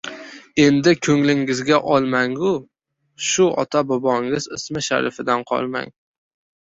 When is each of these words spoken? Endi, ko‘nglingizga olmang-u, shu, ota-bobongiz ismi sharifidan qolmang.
Endi, 0.61 0.93
ko‘nglingizga 1.07 1.77
olmang-u, 1.97 2.53
shu, 3.29 3.47
ota-bobongiz 3.65 4.49
ismi 4.59 4.87
sharifidan 4.89 5.45
qolmang. 5.53 5.93